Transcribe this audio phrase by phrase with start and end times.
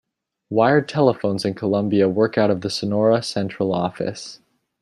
[0.49, 4.39] Wired telephones in Columbia work out of the Sonora central office.